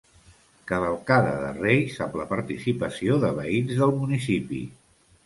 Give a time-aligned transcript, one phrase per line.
[0.69, 4.65] Cavalcada de reis, amb la participació de veïns del municipi.